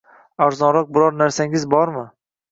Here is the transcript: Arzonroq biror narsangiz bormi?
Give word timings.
Arzonroq 0.45 0.87
biror 0.95 1.17
narsangiz 1.19 1.67
bormi? 1.75 2.07